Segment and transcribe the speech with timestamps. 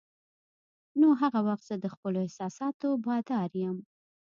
[0.99, 3.77] نو هغه وخت زه د خپلو احساساتو بادار یم.